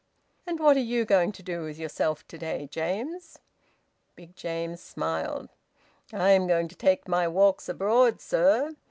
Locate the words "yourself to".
1.77-2.37